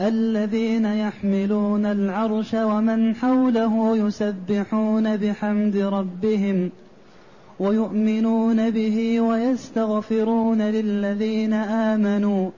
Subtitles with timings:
[0.00, 6.70] الذين يحملون العرش ومن حوله يسبحون بحمد ربهم
[7.60, 12.50] ويؤمنون به ويستغفرون للذين آمنوا.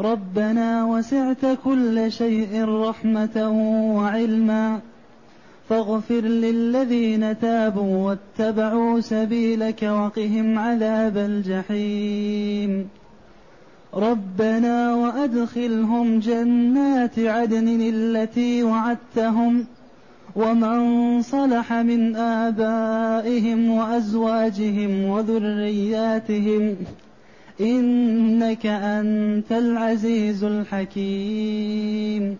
[0.00, 3.50] ربنا وسعت كل شيء رحمة
[3.96, 4.80] وعلما.
[5.68, 13.03] فاغفر للذين تابوا واتبعوا سبيلك وقهم عذاب الجحيم.
[13.96, 19.66] ربنا وأدخلهم جنات عدن التي وعدتهم
[20.36, 26.76] ومن صلح من آبائهم وأزواجهم وذرياتهم
[27.60, 32.36] إنك أنت العزيز الحكيم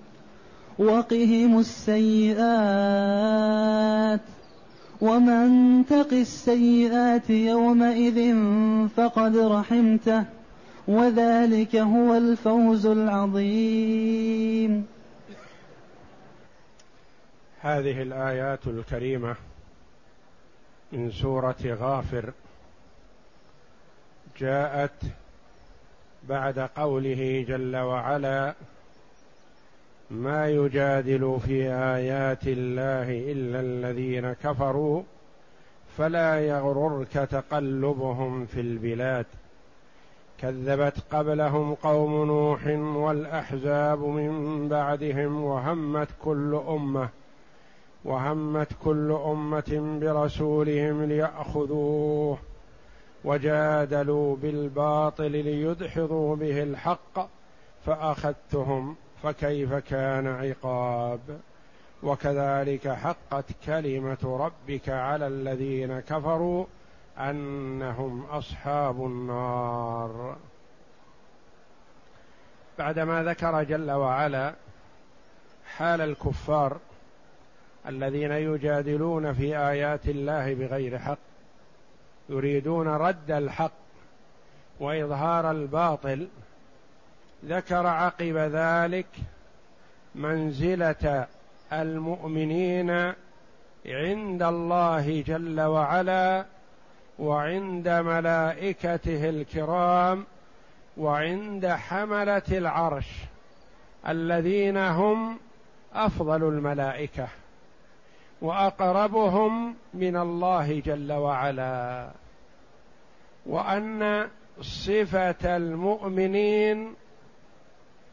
[0.78, 2.44] وقهم السيئات
[5.00, 8.36] ومن تق السيئات يومئذ
[8.97, 10.25] فقد رحمته
[10.88, 14.86] وذلك هو الفوز العظيم.
[17.60, 19.36] هذه الآيات الكريمة
[20.92, 22.32] من سورة غافر
[24.38, 25.02] جاءت
[26.28, 28.54] بعد قوله جل وعلا
[30.10, 35.02] ما يجادل في آيات الله إلا الذين كفروا
[35.98, 39.26] فلا يغررك تقلبهم في البلاد.
[40.38, 47.08] كذبت قبلهم قوم نوح والأحزاب من بعدهم وهمت كل أمة
[48.04, 52.38] وهمت كل أمة برسولهم ليأخذوه
[53.24, 57.28] وجادلوا بالباطل ليدحضوا به الحق
[57.86, 61.20] فأخذتهم فكيف كان عقاب؟
[62.04, 66.64] وكذلك حقت كلمة ربك على الذين كفروا
[67.19, 70.36] أنهم أصحاب النار.
[72.78, 74.54] بعدما ذكر جل وعلا
[75.76, 76.78] حال الكفار
[77.88, 81.19] الذين يجادلون في آيات الله بغير حق
[82.28, 83.72] يريدون رد الحق
[84.80, 86.28] وإظهار الباطل
[87.44, 89.06] ذكر عقب ذلك
[90.14, 91.26] منزلة
[91.72, 92.91] المؤمنين
[93.86, 96.44] عند الله جل وعلا
[97.19, 100.25] وعند ملائكته الكرام
[100.97, 103.08] وعند حملة العرش
[104.08, 105.38] الذين هم
[105.94, 107.28] أفضل الملائكة
[108.41, 112.10] وأقربهم من الله جل وعلا
[113.47, 114.28] وأن
[114.60, 116.94] صفة المؤمنين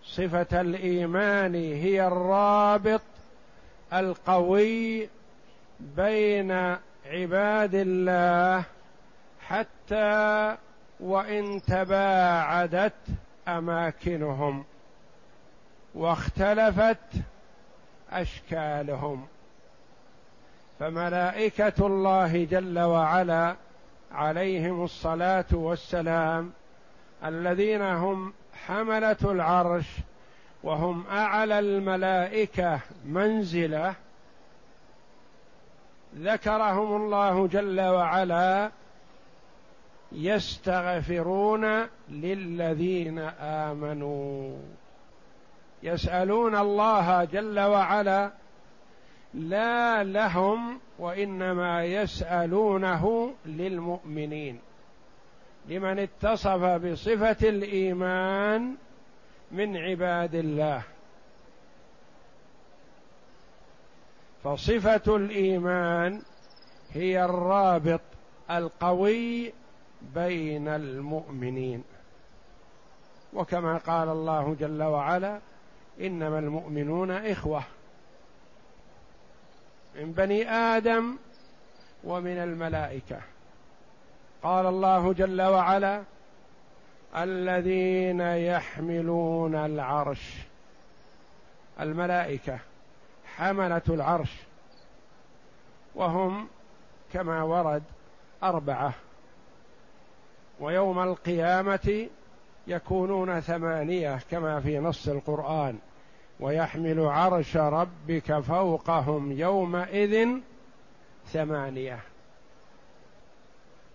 [0.04, 3.02] صفة الإيمان هي الرابط
[3.94, 5.10] القوي
[5.80, 6.52] بين
[7.06, 8.64] عباد الله
[9.52, 10.58] حتى
[11.00, 12.94] وإن تباعدت
[13.48, 14.66] أماكنهم
[15.96, 16.98] واختلفت
[18.12, 19.28] أشكالهم.
[20.80, 23.56] فملائكة الله جل وعلا
[24.12, 26.52] عليهم الصلاة والسلام
[27.26, 28.34] الذين هم
[28.68, 29.86] حملة العرش
[30.64, 33.94] وهم أعلى الملائكة منزلة
[36.16, 38.72] ذكرهم الله جل وعلا
[40.12, 44.58] يستغفرون للذين آمنوا.
[45.84, 48.32] يسألون الله جل وعلا
[49.34, 54.60] لا لهم وإنما يسألونه للمؤمنين.
[55.70, 58.76] لمن اتصف بصفة الإيمان
[59.52, 60.82] من عباد الله.
[64.44, 66.22] فصفة الإيمان
[66.92, 68.02] هي الرابط
[68.52, 69.54] القوي
[70.16, 71.84] بين المؤمنين.
[73.34, 75.40] وكما قال الله جل وعلا
[76.02, 77.64] إنما المؤمنون إخوة
[79.96, 81.18] من بني آدم
[82.04, 83.22] ومن الملائكة.
[84.44, 86.04] قال الله جل وعلا
[87.16, 90.38] الذين يحملون العرش.
[91.80, 92.60] الملائكة
[93.36, 94.36] حملة العرش
[95.96, 96.48] وهم
[97.14, 97.84] كما ورد
[98.44, 98.94] أربعة.
[100.62, 102.08] ويوم القيامة
[102.68, 105.78] يكونون ثمانية كما في نص القرآن.
[106.40, 110.28] ويحمل عرش ربك فوقهم يومئذ
[111.26, 112.00] ثمانية.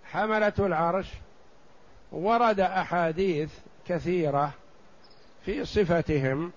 [0.04, 1.12] حملة العرش
[2.12, 4.50] ورد أحاديث كثيرة
[5.44, 6.52] في صفتهم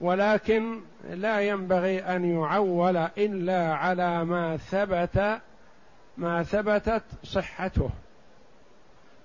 [0.00, 0.80] ولكن
[1.10, 5.40] لا ينبغي أن يعول إلا على ما ثبت
[6.16, 7.90] ما ثبتت صحته.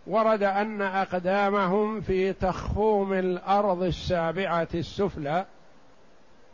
[0.07, 5.45] ورد أن أقدامهم في تخوم الأرض السابعة السفلى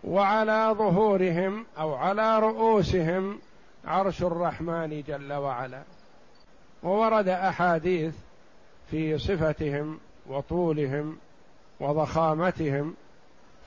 [0.04, 3.40] وعلى ظهورهم أو على رؤوسهم
[3.86, 5.82] عرش الرحمن جل وعلا.
[6.84, 8.16] وورد أحاديث
[8.92, 11.18] في صفتهم وطولهم
[11.80, 12.96] وضخامتهم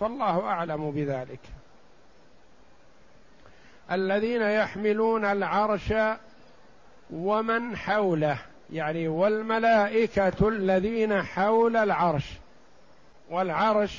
[0.01, 1.41] فالله أعلم بذلك.
[3.93, 5.93] الذين يحملون العرش
[7.11, 8.39] ومن حوله
[8.73, 12.33] يعني والملائكة الذين حول العرش
[13.31, 13.99] والعرش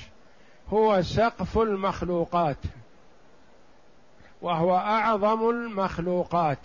[0.70, 2.58] هو سقف المخلوقات
[4.42, 6.58] وهو أعظم المخلوقات.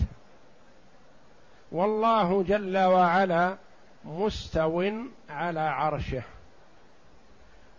[1.73, 3.57] والله جل وعلا
[4.05, 4.93] مستو
[5.31, 6.23] على عرشه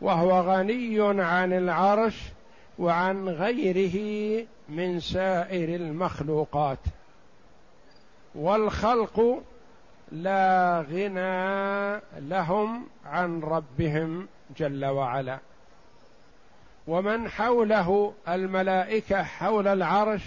[0.02, 2.22] وهو غني عن العرش
[2.80, 6.80] وعن غيره من سائر المخلوقات.
[8.36, 9.44] والخلق
[10.12, 14.28] لا غنى لهم عن ربهم
[14.58, 15.40] جل وعلا.
[16.88, 20.22] ومن حوله الملائكة حول العرش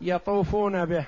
[0.00, 1.04] يطوفون به.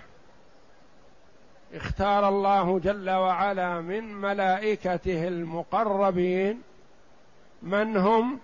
[1.74, 6.62] اختار الله جل وعلا من ملائكته المقربين
[7.62, 8.38] من هم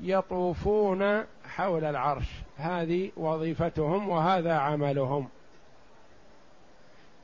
[0.00, 2.28] يطوفون حول العرش.
[2.56, 5.28] هذه وظيفتهم وهذا عملهم.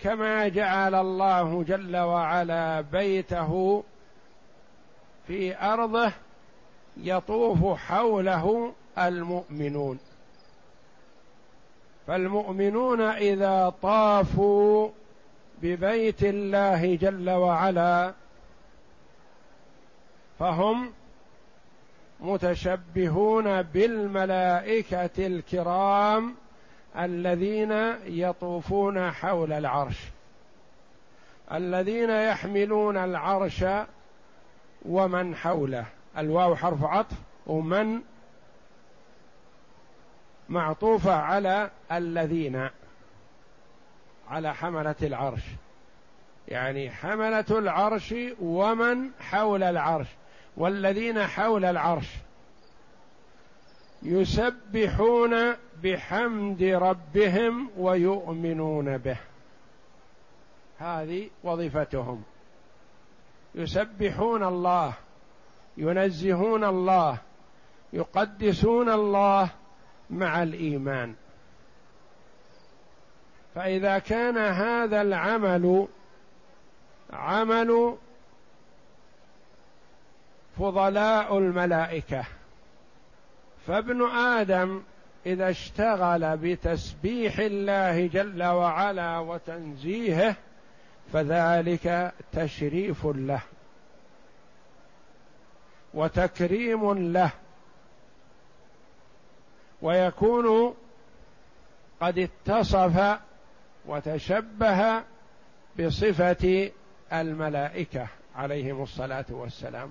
[0.00, 3.82] كما جعل الله جل وعلا بيته
[5.26, 6.12] في أرضه
[6.96, 9.98] يطوف حوله المؤمنون.
[12.06, 14.90] فالمؤمنون إذا طافوا
[15.62, 18.14] ببيت الله جل وعلا
[20.38, 20.92] فهم
[22.20, 26.34] متشبهون بالملائكة الكرام
[26.96, 27.72] الذين
[28.06, 29.96] يطوفون حول العرش
[31.52, 33.64] الذين يحملون العرش
[34.82, 35.84] ومن حوله.
[36.18, 38.00] الواو حرف عطف ومن
[40.48, 42.68] معطوفة على الذين
[44.28, 45.42] على حملة العرش.
[46.48, 50.06] يعني حملة العرش ومن حول العرش
[50.56, 52.08] والذين حول العرش
[54.02, 59.16] يسبحون بحمد ربهم ويؤمنون به.
[60.78, 62.22] هذه وظيفتهم.
[63.54, 64.92] يسبحون الله
[65.76, 67.18] ينزهون الله
[67.92, 69.50] يقدسون الله
[70.10, 71.14] مع الإيمان.
[73.54, 75.88] فإذا كان هذا العمل
[77.12, 77.96] عمل
[80.58, 82.24] فضلاء الملائكة.
[83.66, 84.82] فابن آدم
[85.26, 90.36] إذا اشتغل بتسبيح الله جل وعلا وتنزيهه
[91.12, 93.40] فذلك تشريف له
[95.94, 97.30] وتكريم له.
[99.82, 100.74] ويكون
[102.00, 103.18] قد اتصف
[103.86, 105.02] وتشبه
[105.80, 106.70] بصفة
[107.12, 109.90] الملائكة عليهم الصلاة والسلام.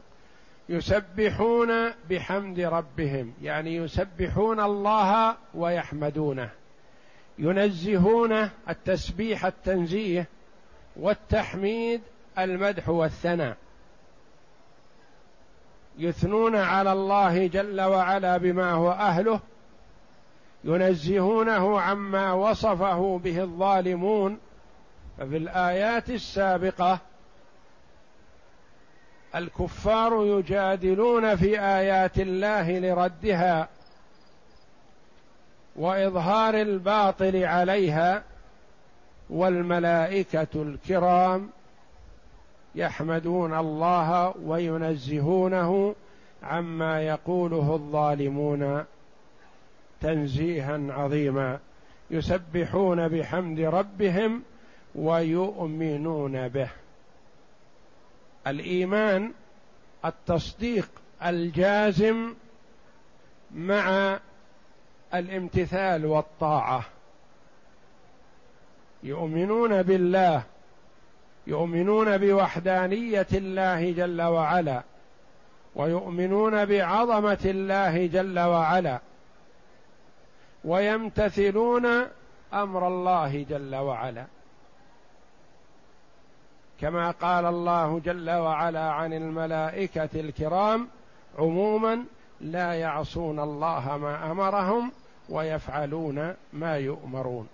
[0.70, 6.50] يسبحون بحمد ربهم يعني يسبحون الله ويحمدونه
[7.40, 10.28] ينزهون التسبيح التنزيه
[10.96, 12.02] والتحميد
[12.40, 13.58] المدح والثناء
[15.98, 19.40] يثنون على الله جل وعلا بما هو أهله
[20.64, 24.38] ينزهونه عما وصفه به الظالمون
[25.18, 27.00] ففي الآيات السابقة
[29.36, 33.70] الكفار يجادلون في آيات الله لردها
[35.76, 38.24] وإظهار الباطل عليها
[39.30, 41.50] والملائكة الكرام
[42.76, 45.96] يحمدون الله وينزهونه
[46.44, 48.86] عما يقوله الظالمون
[50.02, 51.60] تنزيها عظيما.
[52.12, 54.44] يسبحون بحمد ربهم
[54.96, 56.70] ويؤمنون به.
[58.50, 59.32] الإيمان
[60.06, 60.90] التصديق
[61.26, 62.34] الجازم
[63.56, 64.20] مع
[65.14, 66.84] الامتثال والطاعة.
[69.04, 70.44] يؤمنون بالله
[71.48, 74.84] يؤمنون بوحدانية الله جل وعلا
[75.76, 79.00] ويؤمنون بعظمة الله جل وعلا
[80.64, 81.86] ويمتثلون
[82.54, 84.26] أمر الله جل وعلا.
[86.82, 90.88] كما قال الله جل وعلا عن الملائكة الكرام
[91.38, 92.06] عموما
[92.42, 94.92] لا يعصون الله ما أمرهم
[95.30, 97.48] ويفعلون ما يؤمرون.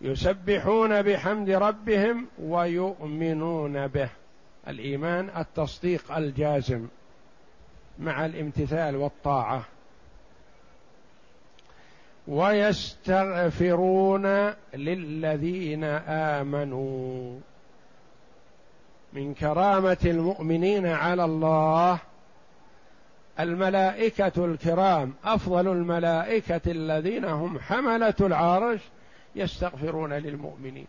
[0.00, 4.08] يسبحون بحمد ربهم ويؤمنون به.
[4.68, 6.86] الإيمان التصديق الجازم
[7.98, 9.64] مع الامتثال والطاعة.
[12.28, 14.26] ويستغفرون
[14.74, 17.38] للذين آمنوا.
[19.12, 21.98] من كرامة المؤمنين على الله
[23.40, 28.80] الملائكة الكرام أفضل الملائكة الذين هم حملة العرش
[29.36, 30.86] يستغفرون للمؤمنين.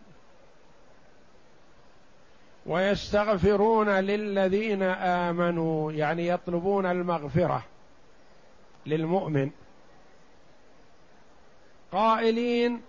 [2.66, 7.64] ويستغفرون للذين آمنوا يعني يطلبون المغفرة
[8.86, 9.50] للمؤمن.
[11.92, 12.82] قائلين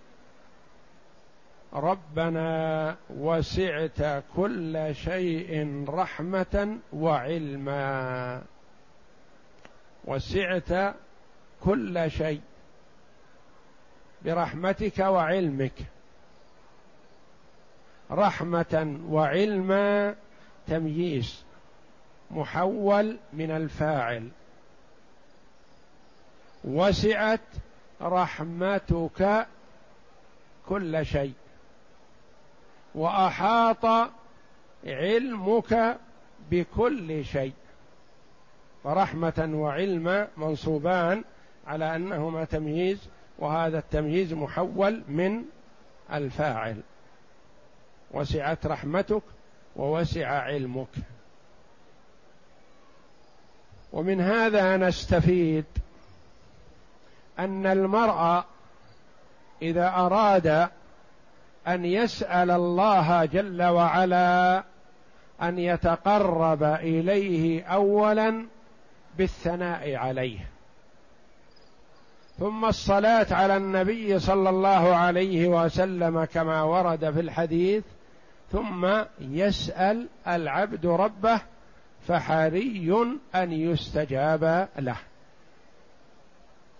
[1.72, 8.42] ربنا وسعت كل شيء رحمة وعلما.
[10.04, 10.94] وسعت
[11.60, 12.40] كل شيء
[14.24, 15.72] برحمتك وعلمك.
[18.10, 20.14] رحمة وعلما
[20.66, 21.44] تمييز
[22.30, 24.28] محول من الفاعل.
[26.64, 27.40] وسعت
[28.02, 29.46] رحمتك
[30.68, 31.32] كل شيء.
[32.94, 34.10] وأحاط
[34.86, 35.96] علمك
[36.50, 37.52] بكل شيء.
[38.84, 41.24] فرحمه وعلم منصوبان
[41.66, 45.42] على أنهما تمييز وهذا التمييز محول من
[46.12, 46.80] الفاعل.
[48.10, 49.22] وسعت رحمتك
[49.76, 50.88] ووسع علمك.
[53.92, 55.64] ومن هذا نستفيد
[57.38, 58.44] أن المرء
[59.62, 60.68] إذا أراد
[61.68, 64.64] أن يسأل الله جل وعلا
[65.42, 68.46] أن يتقرب إليه اولا
[69.18, 70.48] بالثناء عليه.
[72.38, 77.84] ثم الصلاة على النبي صلى الله عليه وسلم كما ورد في الحديث
[78.52, 78.88] ثم
[79.20, 81.40] يسأل العبد ربه
[82.08, 84.96] فحري أن يستجاب له.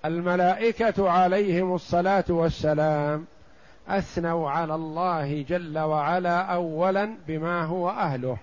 [0.05, 3.27] الملائكة عليهم الصلاة والسلام
[3.89, 8.37] أثنوا على الله جل وعلا اولا بما هو أهله.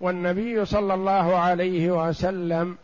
[0.00, 2.76] والنبي صلى الله عليه وسلم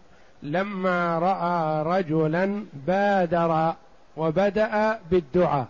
[0.42, 3.74] لما رأى رجلا بادر
[4.16, 5.66] وبدأ بالدعاء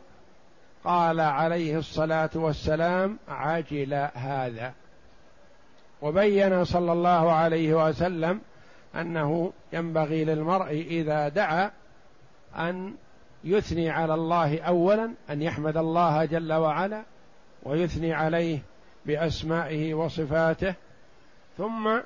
[0.85, 4.73] قال عليه الصلاة والسلام عجل هذا.
[6.03, 8.41] وبين صلى الله عليه وسلم
[8.95, 11.71] أنه ينبغي للمرء إذا دعا
[12.57, 12.95] أن
[13.45, 17.03] يثني على الله اولا أن يحمد الله جل وعلا
[17.63, 18.59] ويثني عليه
[19.07, 20.75] بأسمائه وصفاته
[21.59, 21.99] ثم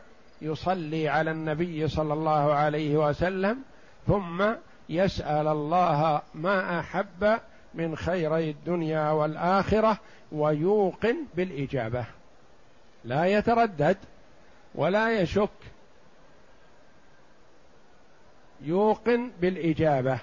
[0.43, 3.59] يصلي على النبي صلى الله عليه وسلم
[4.07, 4.45] ثم
[4.89, 7.39] يسأل الله ما أحب
[7.75, 9.99] من خيري الدنيا والآخرة
[10.33, 12.05] ويوقن بالإجابة.
[13.05, 13.97] لا يتردد
[14.75, 15.51] ولا يشك
[18.61, 20.19] يوقن بالإجابة.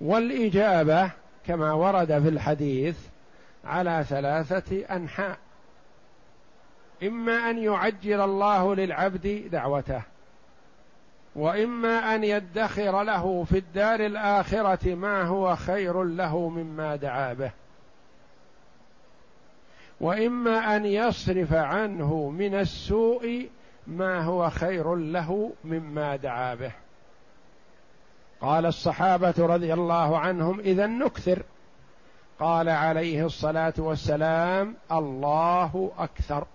[0.00, 1.10] والإجابة
[1.46, 2.98] كما ورد في الحديث
[3.64, 5.38] على ثلاثة أنحاء.
[7.02, 10.02] إما أن يعجل الله للعبد دعوته
[11.36, 17.50] وإما أن يدخر له في الدار الآخرة ما هو خير له مما دعا به.
[20.00, 23.48] وإما أن يصرف عنه من السوء
[23.86, 26.72] ما هو خير له مما دعا به.
[28.46, 31.42] قال الصحابة رضي الله عنهم إذا نكثر.
[32.38, 36.46] قال عليه الصلاة والسلام الله أكثر.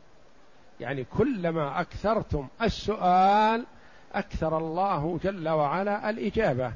[0.79, 3.65] يعني كلما أكثرتم السؤال
[4.13, 6.73] أكثر الله جل وعلا الإجابة.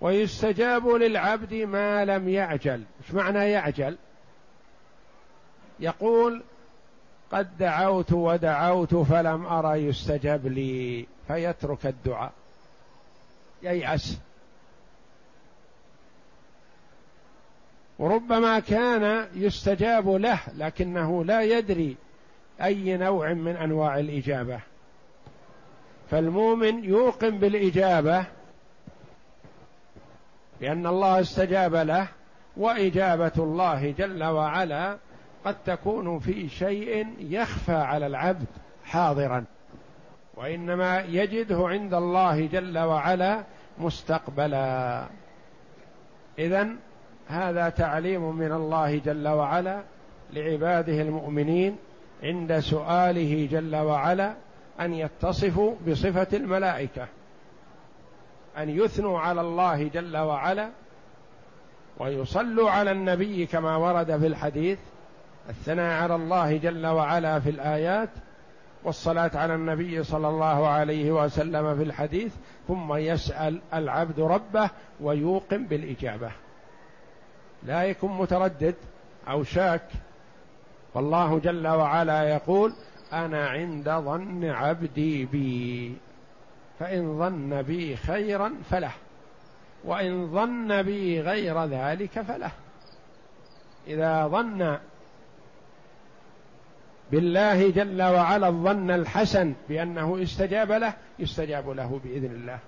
[0.00, 2.84] ويستجاب للعبد ما لم يعجل.
[3.02, 3.96] إيش معنى يعجل؟
[5.80, 6.42] يقول
[7.32, 12.32] قد دعوت ودعوت فلم أرى يستجب لي فيترك الدعاء.
[13.62, 14.18] ييأس
[17.98, 21.96] وربما كان يستجاب له لكنه لا يدري
[22.62, 24.60] أي نوع من أنواع الإجابة.
[26.10, 28.24] فالمؤمن يوقن بالإجابة
[30.60, 32.08] لأن الله استجاب له
[32.56, 34.98] وإجابة الله جل وعلا
[35.44, 38.46] قد تكون في شيء يخفى على العبد
[38.84, 39.44] حاضرا.
[40.36, 43.44] وإنما يجده عند الله جل وعلا
[43.78, 45.06] مستقبلا.
[46.38, 46.68] اذا
[47.28, 49.82] هذا تعليم من الله جل وعلا
[50.32, 51.76] لعباده المؤمنين
[52.22, 54.34] عند سؤاله جل وعلا
[54.80, 57.06] أن يتصفوا بصفة الملائكة
[58.58, 60.70] أن يثنوا على الله جل وعلا
[61.98, 64.78] ويصلوا على النبي كما ورد في الحديث
[65.48, 68.08] الثناء على الله جل وعلا في الآيات
[68.86, 72.34] والصلاة على النبي صلى الله عليه وسلم في الحديث
[72.68, 76.30] ثم يسأل العبد ربه ويوقن بالإجابة.
[77.62, 78.74] لا يكون متردد
[79.28, 79.88] أو شاك.
[80.94, 82.72] والله جل وعلا يقول
[83.12, 85.96] أنا عند ظن عبدي بي
[86.78, 88.92] فإن ظن بي خيرا فله
[89.84, 92.50] وإن ظن بي غير ذلك فله.
[93.86, 94.78] إذا ظن
[97.10, 102.58] بالله جل وعلا الظن الحسن بأنه استجاب له يستجاب له بإذن الله.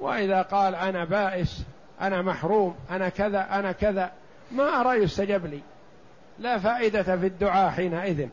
[0.00, 1.64] وإذا قال أنا بائس
[2.00, 4.12] أنا محروم أنا كذا أنا كذا
[4.52, 5.60] ما أرى يستجاب لي.
[6.38, 8.28] لا فائدة في الدعاء حينئذ.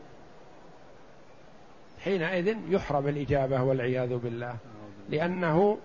[2.04, 4.56] حينئذ يحرم الإجابة والعياذ بالله.
[5.10, 5.78] لأنه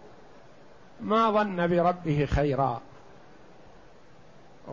[1.01, 2.81] ما ظن بربه خيرا.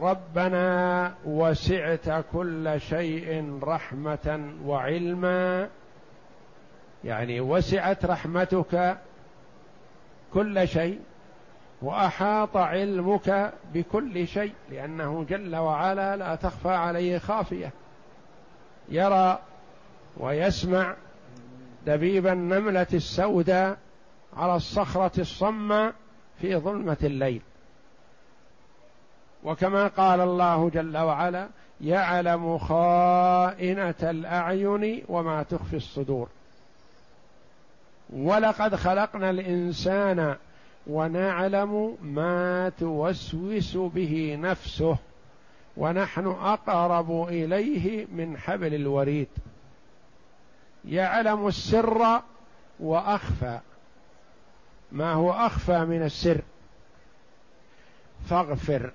[0.03, 5.69] ربنا وسعت كل شيء رحمة وعلما.
[7.05, 8.99] يعني وسعت رحمتك
[10.35, 11.01] كل شيء
[11.83, 17.73] وأحاط علمك بكل شيء لأنه جل وعلا لا تخفى عليه خافية.
[18.89, 19.39] يرى
[20.17, 20.95] ويسمع
[21.87, 23.79] دبيب النملة السوداء
[24.37, 25.95] على الصخرة الصماء
[26.41, 27.43] في ظلمة الليل.
[29.45, 31.49] وكما قال الله جل وعلا
[31.81, 36.29] يعلم خائنة الأعين وما تخفي الصدور.
[38.11, 40.37] ولقد خلقنا الإنسان
[40.87, 44.97] ونعلم ما توسوس به نفسه
[45.77, 49.29] ونحن أقرب إليه من حبل الوريد.
[50.85, 52.21] يعلم السر
[52.81, 53.59] وأخفى.
[54.93, 56.41] ما هو أخفى من السر؟
[58.29, 58.93] فاغفر.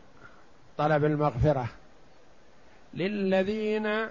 [0.78, 1.68] طلب المغفرة.
[2.94, 4.08] للذين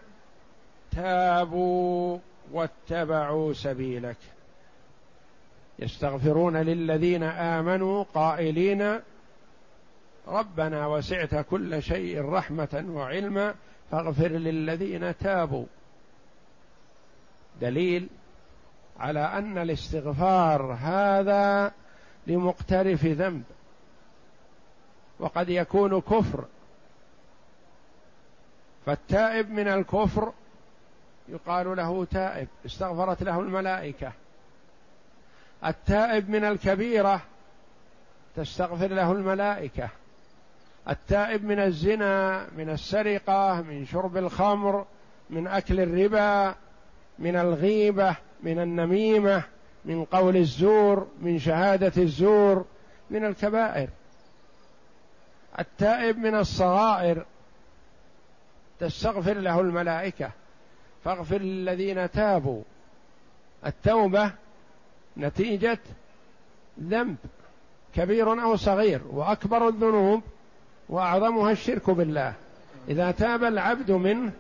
[0.91, 2.19] تابوا
[2.53, 4.17] واتبعوا سبيلك.
[5.79, 9.01] يستغفرون للذين آمنوا قائلين
[10.29, 13.55] ربنا وسعت كل شيء رحمة وعلما
[13.91, 15.67] فاغفر للذين تابوا.
[17.61, 18.09] دليل
[18.99, 21.73] على أن الاستغفار هذا
[22.27, 23.43] لمقترف ذنب.
[25.19, 26.45] وقد يكون كفر
[28.87, 30.33] فالتائب من الكفر
[31.29, 34.13] يقال له تائب استغفرت له الملائكة.
[35.65, 37.21] التائب من الكبيرة
[38.37, 39.89] تستغفر له الملائكة.
[40.89, 44.87] التائب من الزنا من السرقة من شرب الخمر
[45.31, 46.55] من أكل الربا
[47.19, 49.43] من الغيبة من النميمة
[49.85, 52.65] من قول الزور من شهادة الزور
[53.11, 53.89] من الكبائر.
[55.59, 57.25] التائب من الصغائر
[58.83, 60.31] تستغفر له الملائكة.
[61.05, 62.63] فاغفر للذين تابوا.
[63.67, 64.33] التوبة
[65.17, 65.79] نتيجة
[66.81, 67.17] ذنب
[67.95, 70.23] كبير أو صغير وأكبر الذنوب
[70.89, 72.35] وأعظمها الشرك بالله.
[72.89, 74.33] إذا تاب العبد منه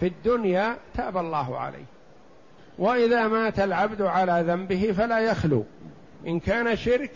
[0.00, 1.84] في الدنيا تاب الله عليه.
[2.78, 5.64] وإذا مات العبد على ذنبه فلا يخلو.
[6.26, 7.12] إن كان شرك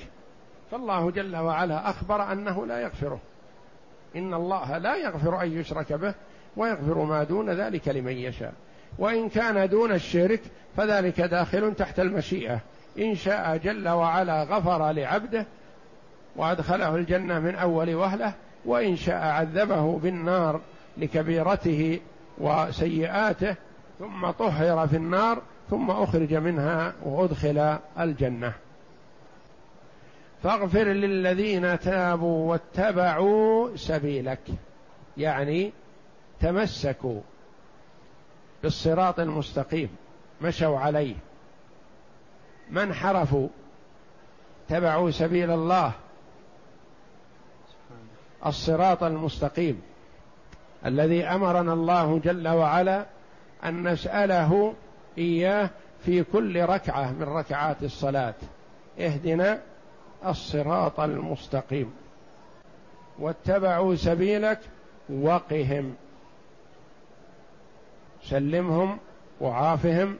[0.71, 3.21] فالله جل وعلا أخبر أنه لا يغفره.
[4.17, 6.15] إن الله لا يغفر أن يشرك به.
[6.57, 8.53] ويغفر ما دون ذلك لمن يشاء.
[8.99, 10.41] وإن كان دون الشرك
[10.77, 12.61] فذلك داخل تحت المشيئة.
[12.99, 15.47] إن شاء جل وعلا غفر لعبده
[16.37, 18.33] وأدخله الجنة من أول وهلة
[18.65, 20.61] وإن شاء عذبه بالنار
[20.99, 22.01] لكبيرته
[22.39, 23.57] وسيئاته
[23.99, 28.53] ثم طهر في النار ثم أخرج منها وأدخل الجنة.
[30.43, 34.41] فاغفر للذين تابوا واتبعوا سبيلك.
[35.17, 35.73] يعني
[36.41, 37.21] تمسكوا
[38.63, 39.89] بالصراط المستقيم
[40.43, 41.15] مشوا عليه.
[42.71, 43.49] ما انحرفوا
[44.69, 45.93] تبعوا سبيل الله.
[48.47, 49.83] الصراط المستقيم.
[50.87, 53.07] الذي أمرنا الله جل وعلا
[53.65, 54.75] أن نسأله
[55.19, 55.71] إياه
[56.05, 58.35] في كل ركعة من ركعات الصلاة.
[59.01, 59.61] اهدنا
[60.27, 61.93] الصراط المستقيم.
[63.19, 64.61] واتبعوا سبيلك
[65.11, 65.95] وقهم.
[68.23, 68.99] سلمهم
[69.41, 70.17] وعافهم.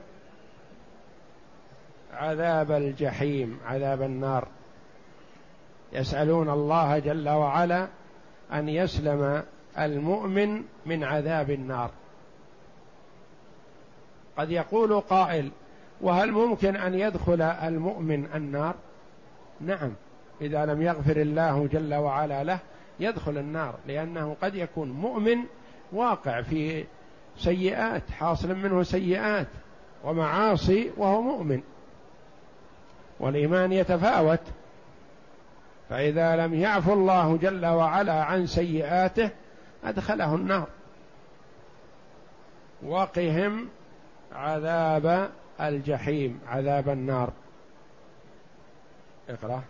[2.13, 4.49] عذاب الجحيم عذاب النار.
[5.93, 7.89] يسألون الله جل وعلا
[8.53, 9.43] أن يسلم
[9.79, 11.91] المؤمن من عذاب النار.
[14.37, 15.51] قد يقول قائل
[16.01, 18.75] وهل ممكن أن يدخل المؤمن النار؟
[19.61, 19.93] نعم
[20.41, 22.59] إذا لم يغفر الله جل وعلا له
[23.01, 25.39] يدخل النار لأنه قد يكون مؤمن
[25.93, 26.85] واقع في
[27.39, 29.47] سيئات حاصل منه سيئات
[30.05, 31.61] ومعاصي وهو مؤمن.
[33.21, 34.41] والإيمان يتفاوت.
[35.89, 39.31] فإذا لم يعفو الله جل وعلا عن سيئاته
[39.85, 40.69] أدخله النار.
[42.83, 43.69] وقهم
[44.33, 47.33] عذاب الجحيم عذاب النار.
[49.29, 49.63] اقرأ.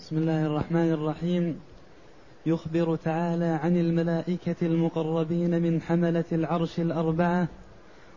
[0.00, 1.60] بسم الله الرحمن الرحيم.
[2.48, 7.48] يخبر تعالى عن الملائكة المقربين من حملة العرش الأربعة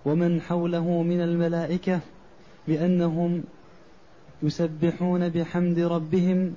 [0.06, 2.00] ومن حوله من الملائكة
[2.68, 3.44] بأنهم
[4.44, 6.54] يسبحون بحمد ربهم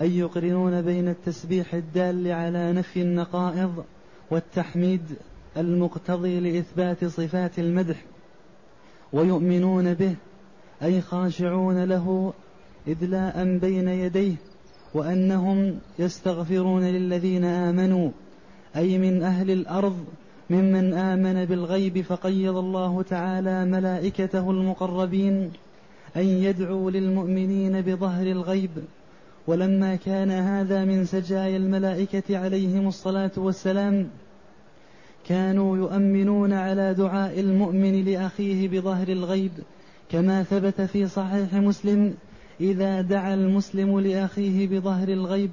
[0.00, 3.84] أي يقرنون بين التسبيح الدال على نفي النقائض
[4.30, 5.02] والتحميد
[5.56, 8.04] المقتضي لإثبات صفات المدح
[9.12, 10.14] ويؤمنون به
[10.82, 12.32] أي خاشعون له
[12.88, 14.34] إذلاء بين يديه
[14.94, 18.10] وأنهم يستغفرون للذين آمنوا
[18.76, 20.04] أي من أهل الأرض
[20.50, 25.50] ممن آمن بالغيب فقيض الله تعالى ملائكته المقربين
[26.16, 28.70] أن يدعوا للمؤمنين بظهر الغيب.
[29.46, 34.08] ولما كان هذا من سجايا الملائكة عليهم الصلاة والسلام
[35.28, 39.52] كانوا يؤمنون على دعاء المؤمن لأخيه بظهر الغيب
[40.10, 42.14] كما ثبت في صحيح مسلم
[42.62, 45.50] إذا دعا المسلم لأخيه بظهر الغيب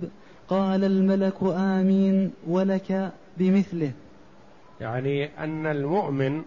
[0.50, 3.92] قال الملك آمين ولك بمثله.
[4.82, 6.44] يعني أن المؤمن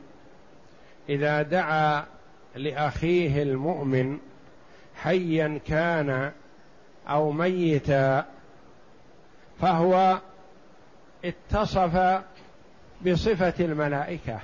[1.08, 2.04] إذا دعا
[2.56, 4.18] لأخيه المؤمن
[4.96, 6.32] حيا كان
[7.08, 8.24] أو ميتا
[9.60, 10.18] فهو
[11.24, 12.22] اتصف
[13.06, 14.40] بصفة الملائكة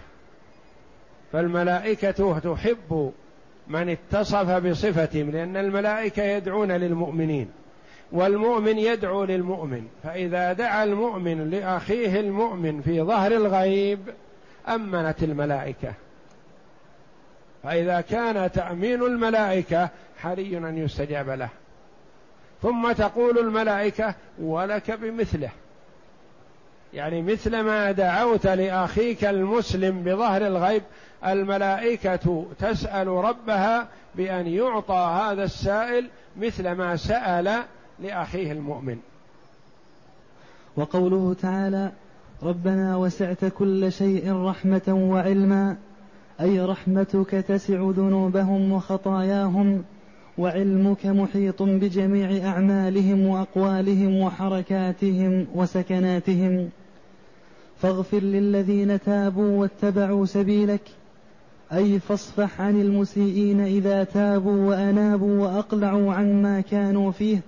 [1.32, 3.12] فالملائكة تحب
[3.68, 7.50] من اتصف بصفتهم لأن الملائكة يدعون للمؤمنين
[8.12, 9.86] والمؤمن يدعو للمؤمن.
[10.02, 14.00] فإذا دعا المؤمن لأخيه المؤمن في ظهر الغيب
[14.68, 15.92] أمنت الملائكة.
[17.62, 21.48] فإذا كان تأمين الملائكة حري أن يستجاب له.
[22.62, 25.50] ثم تقول الملائكة ولك بمثله.
[26.94, 30.82] يعني مثل ما دعوت لأخيك المسلم بظهر الغيب
[31.26, 36.06] الملائكة تسأل ربها بأن يعطى هذا السائل
[36.40, 37.62] مثل ما سأل
[38.00, 38.98] لأخيه المؤمن.
[40.76, 41.92] وقوله تعالى
[42.42, 45.76] ربنا وسعت كل شيء رحمة وعلما
[46.40, 49.84] أي رحمتك تسع ذنوبهم وخطاياهم
[50.38, 56.70] وعلمك محيط بجميع أعمالهم وأقوالهم وحركاتهم وسكناتهم.
[57.82, 60.80] فاغفر للذين تابوا واتبعوا سبيلك
[61.72, 67.40] أي فاصفح عن المسيئين إذا تابوا وأنابوا وأقلعوا عن ما كانوا فيه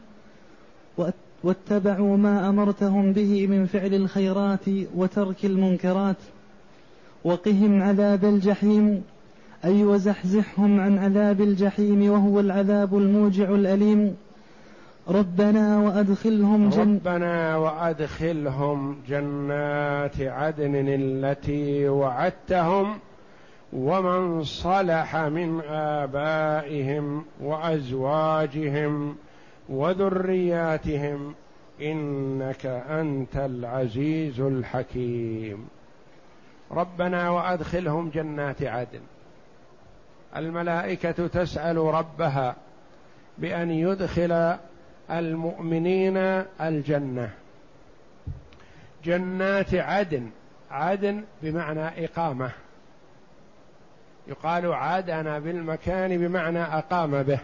[1.45, 6.17] واتبعوا ما أمرتهم به من فعل الخيرات وترك المنكرات
[7.25, 9.03] وقهم عذاب الجحيم
[9.65, 14.17] أي وزحزحهم عن عذاب الجحيم وهو العذاب الموجع الأليم.
[15.09, 22.99] ربنا وأدخلهم جن ربنا وأدخلهم جنات عدن التي وعدتهم
[23.73, 29.17] ومن صلح من آبائهم وأزواجهم
[29.69, 31.35] وذرياتهم
[31.83, 35.69] إنك أنت العزيز الحكيم.
[36.71, 39.01] ربنا وأدخلهم جنات عدن.
[40.37, 42.57] الملائكة تسأل ربها
[43.39, 44.57] بأن يدخل
[45.11, 46.17] المؤمنين
[46.61, 47.31] الجنة.
[49.05, 50.31] جنات عدن.
[50.71, 52.51] عدن بمعنى إقامة.
[54.31, 57.39] يقال عادنا بالمكان بمعنى أقام به.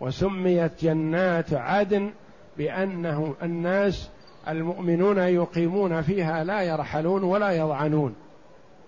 [0.00, 2.10] وسميت جنات عدن
[2.56, 4.10] بأنه الناس
[4.48, 8.14] المؤمنون يقيمون فيها لا يرحلون ولا يضعنون.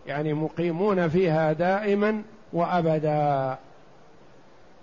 [0.07, 3.59] يعني مقيمون فيها دائما وأبدا.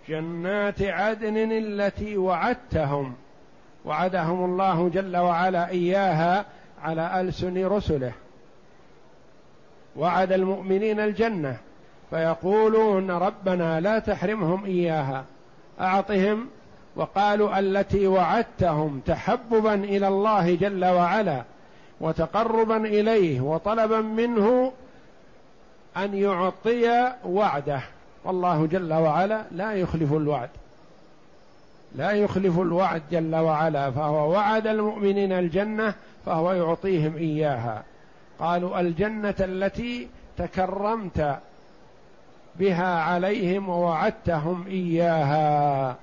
[0.09, 3.15] جنات عدن التي وعدتهم.
[3.85, 6.45] وعدهم الله جل وعلا إياها
[6.83, 8.11] على ألسن رسله.
[9.95, 11.57] وعد المؤمنين الجنة.
[12.09, 15.25] فيقولون ربنا لا تحرمهم إياها.
[15.81, 16.47] أعطهم
[16.95, 21.43] وقالوا التي وعدتهم تحببا إلى الله جل وعلا
[22.01, 24.71] وتقربا إليه وطلبا منه
[25.97, 27.81] أن يعطي وعده.
[28.23, 30.49] والله جل وعلا لا يخلف الوعد.
[31.95, 33.91] لا يخلف الوعد جل وعلا.
[33.91, 35.93] فهو وعد المؤمنين الجنة
[36.25, 37.83] فهو يعطيهم إياها.
[38.39, 41.39] قالوا الجنة التي تكرمت
[42.59, 45.95] بها عليهم ووعدتهم إياها.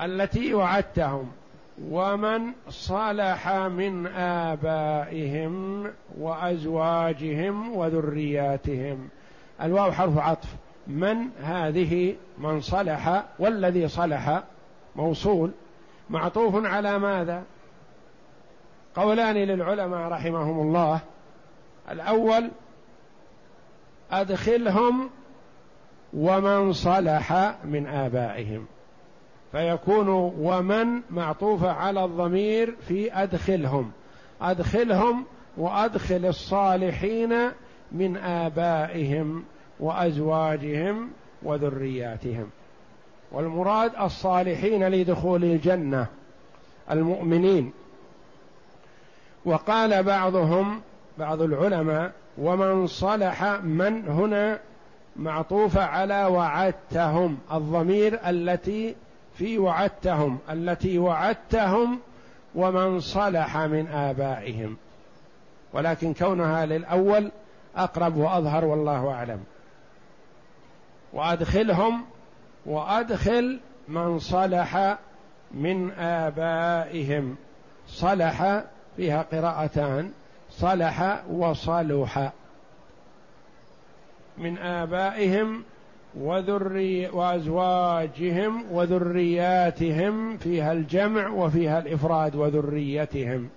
[0.00, 1.32] التي وعدتهم.
[1.90, 5.86] ومن صلح من آبائهم
[6.18, 9.08] وأزواجهم وذرياتهم.
[9.62, 10.48] الواو حرف عطف.
[10.86, 14.42] من هذه من صلح والذي صلح.
[14.96, 15.50] موصول.
[16.10, 17.42] معطوف على ماذا؟
[18.96, 21.00] قولان للعلماء رحمهم الله.
[21.90, 22.50] الأول
[24.12, 25.10] أدخلهم
[26.14, 28.66] ومن صلح من آبائهم.
[29.52, 33.92] فيكون ومن معطوفة على الضمير في أدخلهم.
[34.42, 35.24] أدخلهم
[35.56, 37.50] وأدخل الصالحين
[37.92, 39.44] من آبائهم
[39.80, 41.10] وأزواجهم
[41.42, 42.50] وذرياتهم.
[43.32, 46.06] والمراد الصالحين لدخول الجنة
[46.90, 47.72] المؤمنين.
[49.44, 50.80] وقال بعضهم
[51.18, 54.58] بعض العلماء ومن صلح من هنا
[55.16, 58.94] معطوفة على وعدتهم الضمير التي
[59.34, 61.98] في وعدتهم التي وعدتهم
[62.54, 64.76] ومن صلح من آبائهم.
[65.72, 67.30] ولكن كونها للأول
[67.76, 69.44] أقرب وأظهر والله أعلم.
[71.12, 72.04] وأدخلهم
[72.66, 74.98] وأدخل من صلح
[75.54, 77.36] من آبائهم.
[77.88, 78.62] صلح
[78.96, 80.12] فيها قراءتان.
[80.58, 82.32] صلح وصلح
[84.38, 85.62] من آبائهم
[86.14, 93.48] وذري وأزواجهم وذرياتهم فيها الجمع وفيها الإفراد وذريتهم.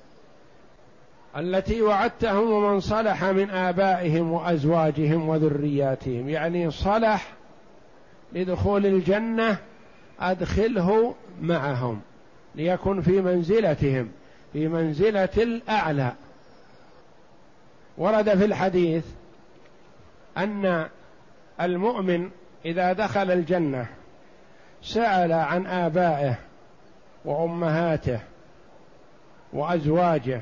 [1.38, 6.30] التي وعدتهم ومن صلح من آبائهم وأزواجهم وذرياتهم.
[6.30, 7.34] يعني صلح
[8.34, 9.58] لدخول الجنة
[10.20, 12.02] أدخله معهم
[12.56, 14.10] ليكن في منزلتهم
[14.54, 16.14] في منزلة الأعلى.
[17.98, 19.06] ورد في الحديث
[20.38, 20.88] أن
[21.62, 22.30] المؤمن
[22.66, 23.88] إذا دخل الجنة
[24.82, 26.36] سأل عن آبائه
[27.26, 28.20] وأمهاته
[29.54, 30.42] وأزواجه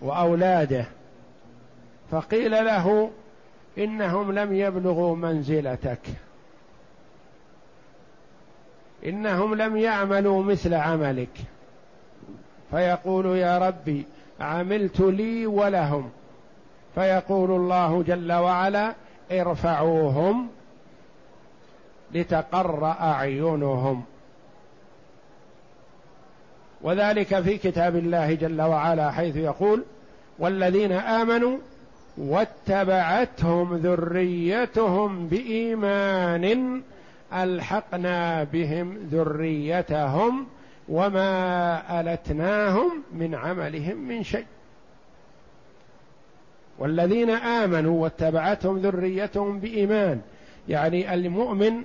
[0.00, 0.86] وأولاده
[2.10, 3.10] فقيل له
[3.78, 6.00] إنهم لم يبلغوا منزلتك.
[9.06, 11.38] إنهم لم يعملوا مثل عملك.
[12.70, 14.04] فيقول يا ربي
[14.40, 16.10] عملت لي ولهم.
[16.94, 18.94] فيقول الله جل وعلا
[19.32, 20.48] ارفعوهم
[22.14, 24.04] لتقر أعينهم.
[26.82, 29.84] وذلك في كتاب الله جل وعلا حيث يقول
[30.38, 31.58] والذين آمنوا
[32.18, 36.82] واتبعتهم ذريتهم بإيمان
[37.32, 40.46] ألحقنا بهم ذريتهم
[40.88, 44.46] وما ألتناهم من عملهم من شيء.
[46.78, 50.20] والذين آمنوا واتبعتهم ذريتهم بإيمان.
[50.68, 51.82] يعني المؤمن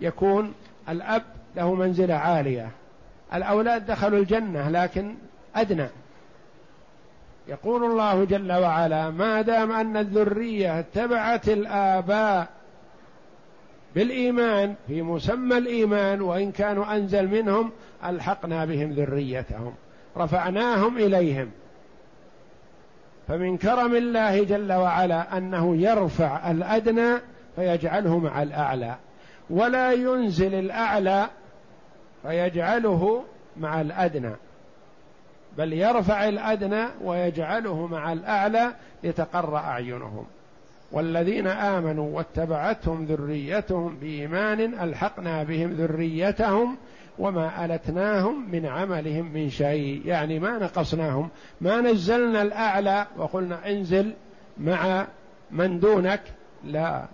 [0.00, 0.52] يكون
[0.88, 1.22] الأب
[1.56, 2.70] له منزلة عالية.
[3.34, 5.14] الأولاد دخلوا الجنة لكن
[5.56, 5.88] أدنى.
[7.48, 12.48] يقول الله جل وعلا ما دام أن الذرية اتبعت الآباء
[13.94, 17.70] بالإيمان في مسمى الإيمان وإن كانوا أنزل منهم
[18.04, 19.74] ألحقنا بهم ذريتهم
[20.16, 21.50] رفعناهم إليهم.
[23.28, 27.18] فمن كرم الله جل وعلا أنه يرفع الأدنى
[27.56, 28.94] فيجعله مع الأعلى
[29.50, 31.26] ولا ينزل الأعلى
[32.22, 33.24] فيجعله
[33.56, 34.32] مع الأدنى
[35.56, 38.72] بل يرفع الأدنى ويجعله مع الأعلى
[39.04, 40.26] لتقر أعينهم.
[40.92, 46.76] والذين آمنوا واتبعتهم ذريتهم بإيمان ألحقنا بهم ذريتهم
[47.18, 50.02] وما ألتناهم من عملهم من شيء.
[50.04, 51.28] يعني ما نقصناهم.
[51.60, 54.12] ما نزلنا الأعلى وقلنا انزل
[54.58, 55.06] مع
[55.50, 56.20] من دونك.
[56.64, 57.04] لا.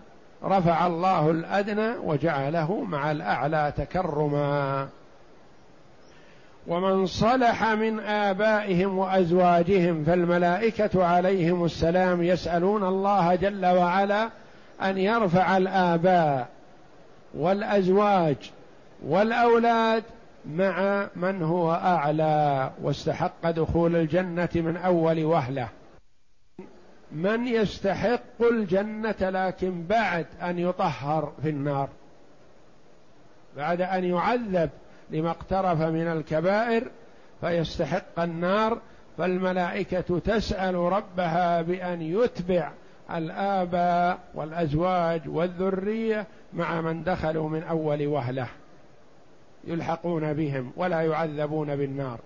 [0.44, 4.88] رفع الله الأدنى وجعله مع الأعلى تكرما.
[6.66, 14.31] ومن صلح من آبائهم وأزواجهم فالملائكة عليهم السلام يسألون الله جل وعلا
[14.83, 16.48] أن يرفع الآباء
[17.35, 18.37] والأزواج
[19.07, 20.03] والأولاد
[20.46, 22.70] مع من هو أعلى.
[22.83, 25.68] واستحق دخول الجنة من أول وهلة.
[27.12, 31.88] من يستحق الجنة لكن بعد أن يطهر في النار
[33.57, 34.70] بعد أن يعذب
[35.10, 36.90] لما اقترف من الكبائر
[37.40, 38.78] فيستحق النار
[39.18, 42.72] فالملائكة تسأل ربها بأن يتبع
[43.10, 48.48] الآباء والأزواج والذرية مع من دخلوا من أول وهلة
[49.64, 52.20] يلحقون بهم ولا يعذبون بالنار.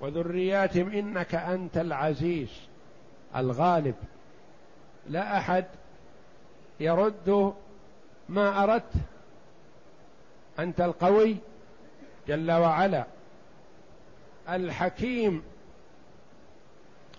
[0.00, 2.48] وذرياتهم إنك أنت العزيز
[3.36, 3.94] الغالب.
[5.08, 5.64] لا أحد
[6.80, 7.54] يرد
[8.28, 8.92] ما أردت
[10.58, 11.36] أنت القوي
[12.28, 13.04] جل وعلا.
[14.48, 15.42] الحكيم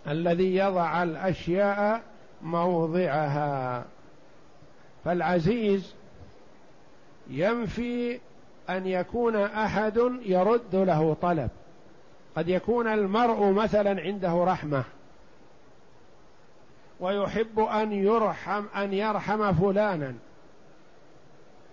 [0.07, 2.01] الذي يضع الأشياء
[2.41, 3.85] موضعها.
[5.05, 5.93] فالعزيز
[7.29, 8.19] ينفي
[8.69, 11.49] أن يكون أحد يرد له طلب.
[12.35, 14.83] قد يكون المرء مثلا عنده رحمة
[16.99, 20.13] ويحب أن يرحم أن يرحم فلانا.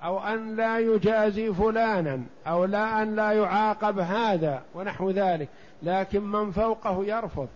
[0.04, 5.48] أو أن لا يجازي فلانا أو لا أن لا يعاقب هذا ونحو ذلك
[5.82, 7.48] لكن من فوقه يرفض.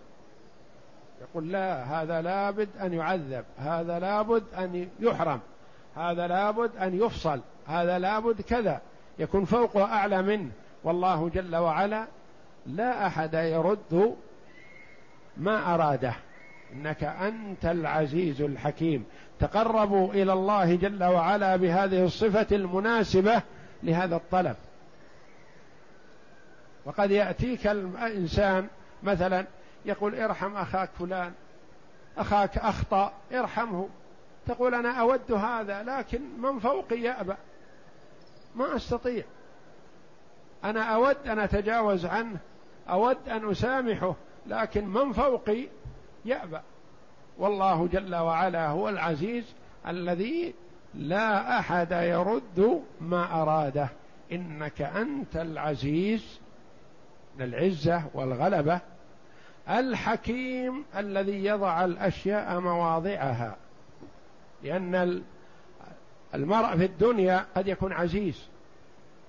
[1.21, 5.39] يقول لا هذا لابد أن يعذب هذا لابد أن يحرم
[5.95, 8.81] هذا لابد أن يفصل هذا لابد كذا.
[9.19, 10.49] يكون فوقه أعلى منه.
[10.83, 12.05] والله جل وعلا
[12.65, 14.15] لا أحد يرد
[15.37, 16.13] ما أراده.
[16.73, 19.05] إنك أنت العزيز الحكيم.
[19.39, 23.41] تقربوا إلى الله جل وعلا بهذه الصفة المناسبة
[23.83, 24.55] لهذا الطلب.
[26.85, 28.67] وقد يأتيك الإنسان
[29.03, 29.45] مثلا
[29.85, 31.33] يقول ارحم أخاك فلان
[32.17, 33.89] أخاك أخطأ ارحمه.
[34.47, 37.33] تقول أنا أود هذا لكن من فوقي يابى
[38.55, 39.23] ما أستطيع.
[40.63, 42.37] أنا أود أن أتجاوز عنه
[42.89, 44.15] أود أن أسامحه
[44.47, 45.67] لكن من فوقي
[46.25, 46.59] يابى
[47.39, 49.53] والله جل وعلا هو العزيز
[49.87, 50.53] الذي
[50.93, 53.89] لا أحد يرد ما أراده.
[54.31, 56.39] إنك أنت العزيز
[57.39, 58.79] العزة والغلبة
[59.69, 63.55] الحكيم الذي يضع الأشياء مواضعها.
[64.63, 65.23] لأن
[66.35, 68.47] المرء في الدنيا قد يكون عزيز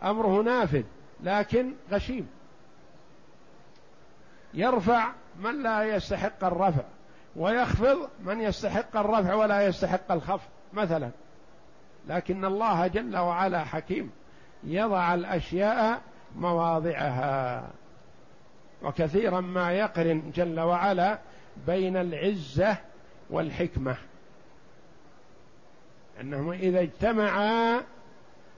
[0.03, 0.83] أمره نافذ
[1.23, 2.29] لكن غشيم.
[4.55, 6.85] يرفع من لا يستحق الرفع.
[7.37, 11.11] ويخفض من يستحق الرفع ولا يستحق الخفض مثلا.
[12.09, 14.11] لكن الله جل وعلا حكيم
[14.65, 16.01] يضع الأشياء
[16.37, 17.71] مواضعها.
[18.83, 21.19] وكثيرا ما يقرن جل وعلا
[21.67, 22.77] بين العزة
[23.31, 23.97] والحكمة.
[26.21, 27.81] أنهم إذا اجتمعا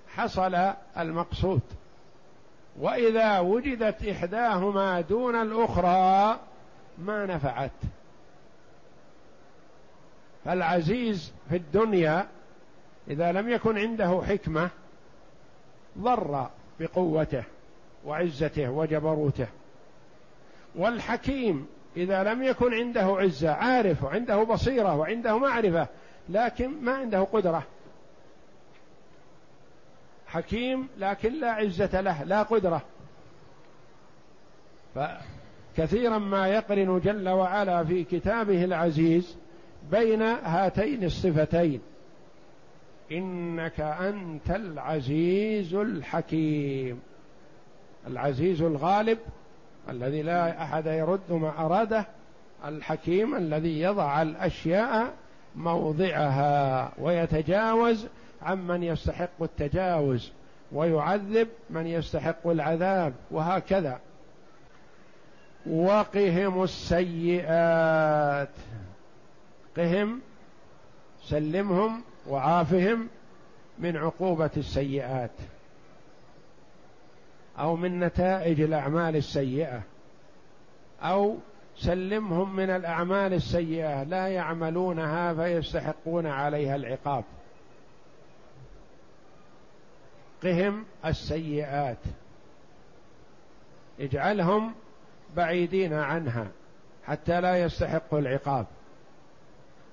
[0.09, 1.61] حصل المقصود.
[2.81, 6.39] وإذا وجدت إحداهما دون الأخرى
[6.99, 7.71] ما نفعت.
[10.45, 12.27] فالعزيز في الدنيا
[13.09, 14.71] إذا لم يكن عنده حكمة
[15.99, 16.51] ضر
[16.81, 17.45] بقوته
[18.05, 19.47] وعزته وجبروته.
[20.75, 25.87] والحكيم إذا لم يكن عنده عزة عارف وعنده بصيرة وعنده معرفة
[26.29, 27.63] لكن ما عنده قدرة.
[30.27, 32.83] حكيم لكن لا عزة له لا قدرة.
[34.95, 39.37] فكثيرا ما يقرن جل وعلا في كتابه العزيز
[39.91, 41.81] بين هاتين الصفتين.
[43.13, 47.01] إنك أنت العزيز الحكيم.
[48.07, 49.19] العزيز الغالب
[49.89, 52.07] الذي لا أحد يرد ما أراده
[52.65, 55.13] الحكيم الذي يضع الأشياء
[55.57, 58.07] موضعها ويتجاوز
[58.43, 60.33] عمن يستحق التجاوز
[60.73, 64.01] ويعذب من يستحق العذاب وهكذا.
[65.71, 68.49] وقهم السيئات.
[69.77, 70.21] قهم
[71.23, 73.09] سلمهم وعافهم
[73.79, 75.31] من عقوبة السيئات
[77.59, 79.83] أو من نتائج الأعمال السيئة
[81.03, 81.37] أو
[81.77, 87.25] سلمهم من الأعمال السيئة لا يعملونها فيستحقون عليها العقاب.
[90.43, 91.99] قهم السيئات.
[94.01, 94.75] اجعلهم
[95.37, 96.49] بعيدين عنها
[97.07, 98.67] حتى لا يستحقوا العقاب.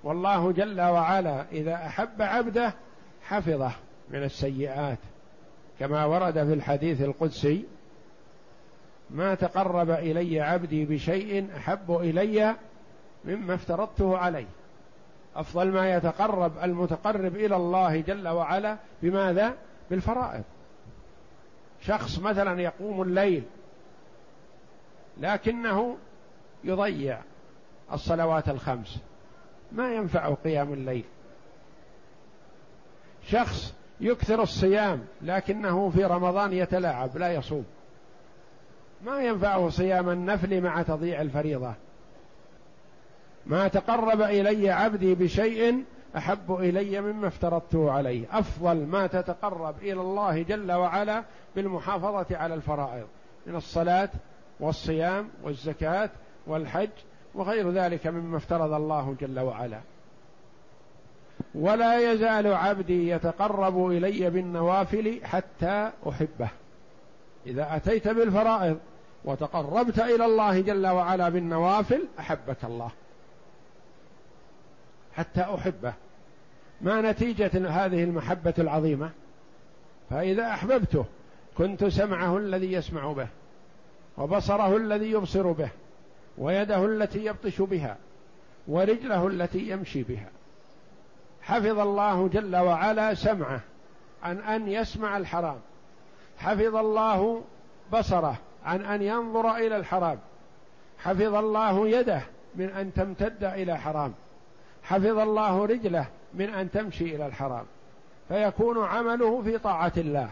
[0.04, 2.74] والله جل وعلا إذا أحب عبده
[3.24, 3.72] حفظه
[4.10, 4.98] من السيئات.
[5.80, 7.66] كما ورد في الحديث القدسي
[9.10, 12.56] ما تقرب إلي عبدي بشيء أحب إلي
[13.26, 14.48] مما افترضته عليه.
[15.36, 19.54] أفضل ما يتقرب المتقرب إلى الله جل وعلا بماذا؟
[19.90, 20.44] بالفرائض.
[21.82, 23.44] شخص مثلا يقوم الليل
[25.18, 25.98] لكنه
[26.64, 27.20] يضيع
[27.94, 29.00] الصلوات الخمس
[29.72, 31.04] ما ينفعه قيام الليل.
[33.24, 37.66] شخص يكثر الصيام لكنه في رمضان يتلاعب لا يصوم.
[39.06, 41.74] ما ينفعه صيام النفل مع تضييع الفريضة.
[43.46, 45.84] ما تقرب إلي عبدي بشيء
[46.18, 48.40] أحب إلي مما افترضته عليه.
[48.40, 51.24] أفضل ما تتقرب إلى الله جل وعلا
[51.56, 53.08] بالمحافظة على الفرائض
[53.46, 54.10] من الصلاة
[54.60, 56.10] والصيام والزكاة
[56.48, 56.90] والحج
[57.36, 59.80] وغير ذلك مما افترض الله جل وعلا.
[61.56, 66.50] ولا يزال عبدي يتقرب إلي بالنوافل حتى أحبه.
[67.46, 68.78] إذا أتيت بالفرائض
[69.26, 72.92] وتقربت إلى الله جل وعلا بالنوافل أحبك الله.
[75.14, 75.94] حتى أحبه.
[76.82, 79.10] ما نتيجة هذه المحبة العظيمة؟
[80.10, 81.06] فإذا أحببته
[81.58, 83.28] كنت سمعه الذي يسمع به
[84.18, 85.70] وبصره الذي يبصر به.
[86.40, 87.98] ويده التي يبطش بها
[88.68, 90.30] ورجله التي يمشي بها.
[91.42, 93.62] حفظ الله جل وعلا سمعه
[94.24, 95.60] عن أن يسمع الحرام.
[96.38, 97.42] حفظ الله
[97.94, 98.36] بصره
[98.66, 100.20] عن أن ينظر إلى الحرام.
[101.00, 102.22] حفظ الله يده
[102.56, 104.14] من أن تمتد إلى حرام.
[104.84, 107.66] حفظ الله رجله من أن تمشي إلى الحرام.
[108.28, 110.30] فيكون عمله في طاعة الله.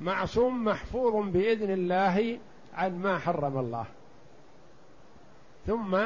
[0.00, 2.38] معصوم محفوظ بإذن الله
[2.74, 3.84] عن ما حرم الله.
[5.70, 5.98] ثم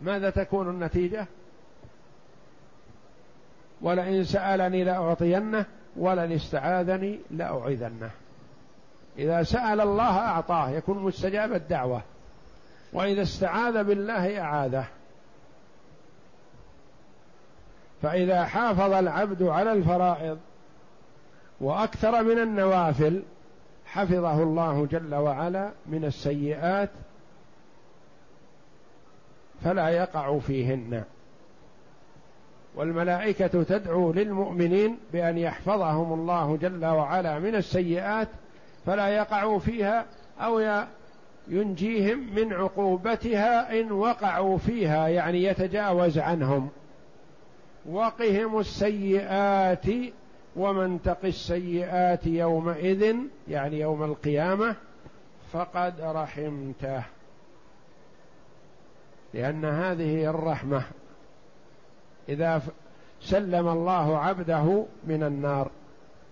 [0.00, 1.26] ماذا تكون النتيجة؟
[3.80, 5.64] ولئن سألني لأعطينه
[5.96, 8.10] ولئن استعاذني لأعيذنه.
[9.18, 12.02] إذا سأل الله أعطاه يكون مستجاب الدعوة.
[12.92, 14.84] وإذا استعاذ بالله أعاذه.
[18.02, 20.38] فإذا حافظ العبد على الفرائض
[21.60, 23.22] وأكثر من النوافل
[23.86, 26.90] حفظه الله جل وعلا من السيئات
[29.64, 31.04] فلا يقع فيهن.
[32.76, 38.28] والملائكة تدعو للمؤمنين بأن يحفظهم الله جل وعلا من السيئات
[38.86, 40.04] فلا يقعوا فيها
[40.40, 40.78] أو
[41.48, 46.68] ينجيهم من عقوبتها إن وقعوا فيها يعني يتجاوز عنهم.
[47.88, 49.86] وقهم السيئات
[50.56, 53.16] ومن تق السيئات يومئذ
[53.48, 54.74] يعني يوم القيامة
[55.52, 57.02] فقد رحمته.
[59.34, 60.82] لأن هذه الرحمة
[62.28, 62.62] إذا
[63.20, 65.70] سلم الله عبده من النار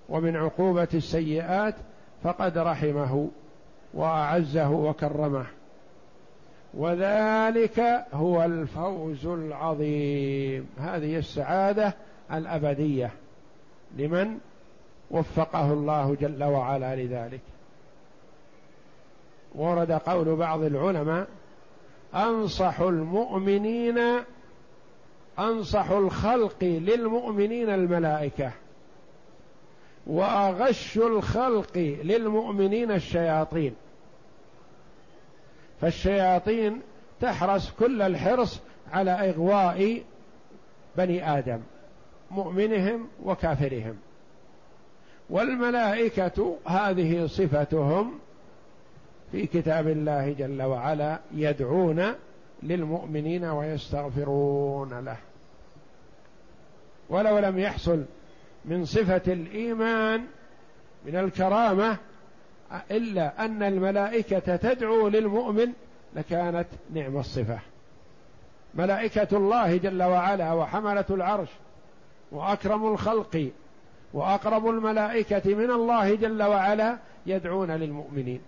[0.08, 1.74] ومن عقوبة السيئات
[2.22, 3.28] فقد رحمه
[3.94, 5.46] وأعزه وكرمه.
[6.74, 10.68] وذلك هو الفوز العظيم.
[10.78, 11.94] هذه السعادة
[12.32, 13.10] الأبدية
[13.96, 14.38] لمن
[15.10, 17.40] وفقه الله جل وعلا لذلك.
[19.54, 21.26] ورد قول بعض العلماء
[22.16, 23.98] أنصح المؤمنين
[25.38, 28.52] أنصح الخلق للمؤمنين الملائكة.
[30.06, 33.74] وأغش الخلق للمؤمنين الشياطين.
[35.80, 36.80] فالشياطين
[37.20, 38.60] تحرص كل الحرص
[38.92, 40.02] على إغواء
[40.96, 41.60] بني آدم
[42.30, 43.96] مؤمنهم وكافرهم.
[45.30, 48.18] والملائكة هذه صفتهم
[49.36, 52.02] في كتاب الله جل وعلا يدعون
[52.62, 55.16] للمؤمنين ويستغفرون له.
[57.08, 58.04] ولو لم يحصل
[58.64, 60.24] من صفة الإيمان
[61.06, 61.96] من الكرامة
[62.90, 65.72] إلا أن الملائكة تدعو للمؤمن
[66.14, 67.58] لكانت نعم الصفة.
[68.74, 71.50] ملائكة الله جل وعلا وحملة العرش
[72.32, 73.50] وأكرم الخلق
[74.12, 78.40] وأقرب الملائكة من الله جل وعلا يدعون للمؤمنين.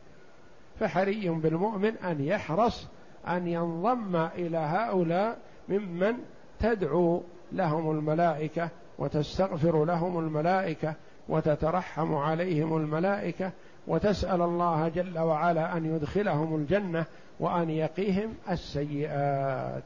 [0.81, 2.87] فحري بالمؤمن أن يحرص
[3.29, 6.15] أن ينضم إلى هؤلاء ممن
[6.61, 7.23] تدعو
[7.53, 8.69] لهم الملائكة
[8.99, 10.95] وتستغفر لهم الملائكة
[11.29, 13.51] وتترحم عليهم الملائكة
[13.87, 17.05] وتسأل الله جل وعلا أن يدخلهم الجنة
[17.41, 19.83] وأن يقيهم السيئات.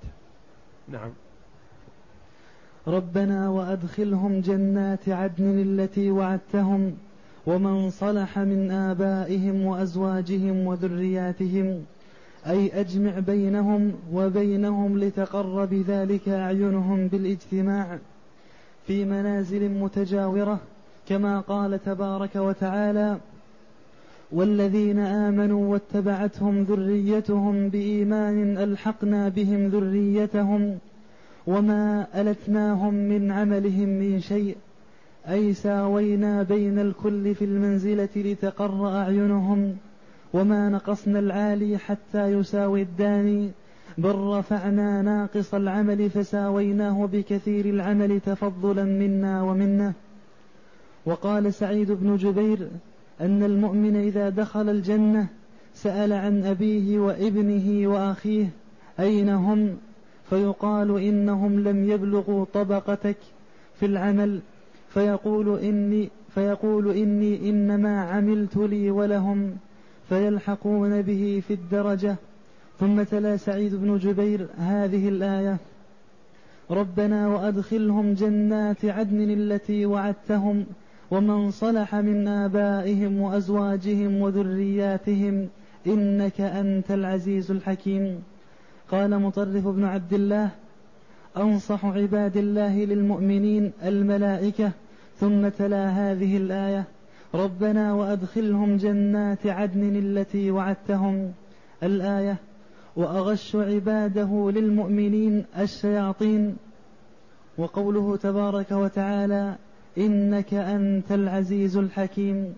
[0.88, 1.11] نعم.
[2.86, 6.97] ربنا وأدخلهم جنات عدن التي وعدتهم
[7.47, 11.84] ومن صلح من آبائهم وأزواجهم وذرياتهم
[12.47, 17.99] أي أجمع بينهم وبينهم لتقر بذلك أعينهم بالإجتماع
[18.86, 20.61] في منازل متجاورة
[21.09, 23.18] كما قال تبارك وتعالى
[24.32, 30.78] والذين آمنوا واتبعتهم ذريتهم بإيمان ألحقنا بهم ذريتهم
[31.47, 34.57] وما ألتناهم من عملهم من شيء
[35.29, 39.77] أي ساوينا بين الكل في المنزلة لتقر أعينهم
[40.33, 43.51] وما نقصنا العالي حتى يساوي الداني
[43.99, 49.93] بل رفعنا ناقص العمل فساويناه بكثير العمل تفضلا منا ومنه
[51.07, 52.68] وقال سعيد بن جبير
[53.20, 55.27] أن المؤمن إذا دخل الجنة
[55.75, 58.47] سأل عن أبيه وابنه وأخيه
[59.01, 59.77] أين هم؟
[60.31, 63.16] فيقال إنهم لم يبلغوا طبقتك
[63.81, 64.41] في العمل
[64.95, 69.57] فيقول إني فيقول إني إنما عملت لي ولهم
[70.09, 72.16] فيلحقون به في الدرجة.
[72.80, 75.57] ثم تلا سعيد بن جبير هذه الآية
[76.70, 80.64] ربنا وأدخلهم جنات عدن التي وعدتهم
[81.11, 85.49] ومن صلح من آبائهم وأزواجهم وذرياتهم
[85.86, 88.22] إنك أنت العزيز الحكيم.
[88.90, 90.51] قال مطرف بن عبد الله
[91.37, 94.70] أنصح عباد الله للمؤمنين الملائكة
[95.16, 96.85] ثم تلا هذه الآية
[97.35, 101.33] ربنا وأدخلهم جنات عدن التي وعدتهم.
[101.83, 102.37] الآية
[102.97, 106.57] وأغش عباده للمؤمنين الشياطين.
[107.59, 109.55] وقوله تبارك وتعالى
[109.99, 112.55] إنك أنت العزيز الحكيم.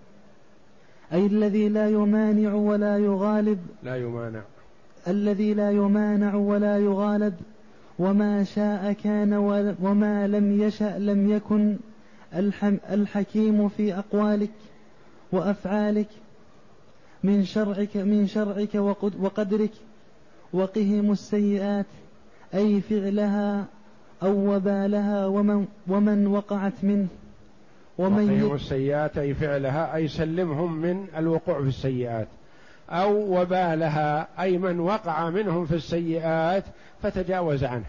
[1.13, 3.59] أي الذي لا يمانع ولا يغالب.
[3.83, 4.41] لا يمانع.
[5.07, 7.33] الذي لا يمانع ولا يغالب.
[7.99, 9.33] وما شاء كان
[9.81, 11.77] وما لم يشأ لم يكن
[12.91, 14.51] الحكيم في أقوالك
[15.31, 16.07] وأفعالك
[17.23, 18.75] من شرعك من شرعك
[19.19, 19.71] وقدرك
[20.53, 21.85] وقهم السيئات
[22.53, 23.65] أي فعلها
[24.23, 27.07] أو وبالها ومن, ومن وقعت منه
[27.97, 32.27] ومن وقهم السيئات أي فعلها أي سلمهم من الوقوع في السيئات.
[32.89, 36.63] أو وبالها أي من وقع منهم في السيئات
[37.01, 37.85] فتجاوز عنه.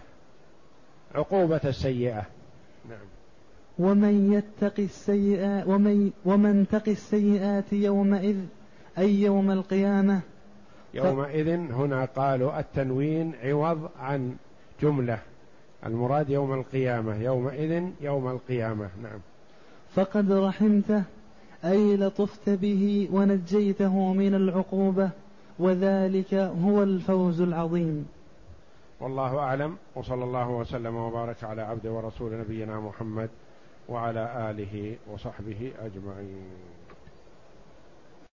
[1.15, 2.25] عقوبة السيئة.
[2.89, 3.07] نعم.
[3.79, 8.37] ومن يتق السيئات ومن ومن تق السيئات يومئذ
[8.97, 10.19] أي يوم القيامة؟
[10.93, 14.35] يومئذ هنا قالوا التنوين عوض عن
[14.81, 15.19] جملة.
[15.85, 18.89] المراد يوم القيامة يومئذ يوم القيامة.
[19.03, 19.19] نعم.
[19.95, 21.03] فقد رحمته
[21.65, 25.09] أي لطفت به ونجيته من العقوبة
[25.59, 28.07] وذلك هو الفوز العظيم.
[28.99, 33.29] والله أعلم وصلى الله وسلم وبارك على عبد ورسول نبينا محمد
[33.89, 36.76] وعلى آله وصحبه أجمعين.